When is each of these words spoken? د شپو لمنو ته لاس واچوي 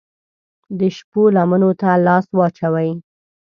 د 0.79 0.81
شپو 0.97 1.21
لمنو 1.35 1.71
ته 1.79 1.89
لاس 2.05 2.25
واچوي 2.37 2.91